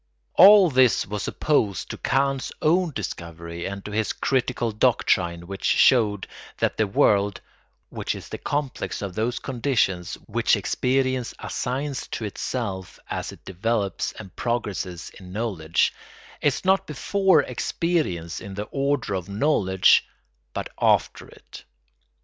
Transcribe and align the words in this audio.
All 0.33 0.71
this 0.71 1.05
was 1.05 1.27
opposed 1.27 1.91
to 1.91 1.97
Kant's 1.99 2.51
own 2.59 2.89
discovery 2.89 3.67
and 3.67 3.85
to 3.85 3.91
his 3.91 4.13
critical 4.13 4.71
doctrine 4.71 5.45
which 5.45 5.63
showed 5.63 6.25
that 6.57 6.77
the 6.77 6.87
world 6.87 7.39
(which 7.89 8.15
is 8.15 8.27
the 8.27 8.39
complex 8.39 9.03
of 9.03 9.13
those 9.13 9.37
conditions 9.37 10.15
which 10.25 10.55
experience 10.55 11.35
assigns 11.37 12.07
to 12.07 12.25
itself 12.25 12.97
as 13.11 13.31
it 13.31 13.45
develops 13.45 14.11
and 14.13 14.35
progresses 14.35 15.11
in 15.19 15.31
knowledge) 15.31 15.93
is 16.41 16.65
not 16.65 16.87
before 16.87 17.43
experience 17.43 18.39
in 18.41 18.55
the 18.55 18.65
order 18.71 19.13
of 19.13 19.29
knowledge, 19.29 20.03
but 20.55 20.67
after 20.81 21.27
it. 21.27 21.63